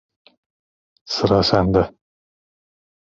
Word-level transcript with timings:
Sıra 1.05 1.43
sende. 1.43 1.83